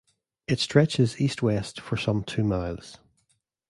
It 0.47 0.59
stretches 0.59 1.21
east-west 1.21 1.79
for 1.79 1.95
some 1.95 2.23
two 2.23 2.43
miles. 2.43 2.97